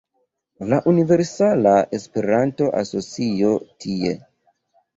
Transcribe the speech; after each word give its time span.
La 0.71 0.79
Universala 0.91 1.75
Esperanto-Asocio 1.99 3.55
tie 3.87 4.19